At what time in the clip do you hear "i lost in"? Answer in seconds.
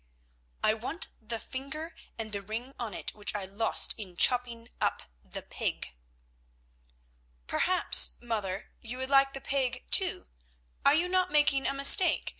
3.35-4.15